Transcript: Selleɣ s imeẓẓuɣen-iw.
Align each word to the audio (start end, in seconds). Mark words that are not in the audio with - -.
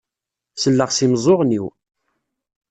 Selleɣ 0.55 0.89
s 0.91 0.99
imeẓẓuɣen-iw. 1.05 1.65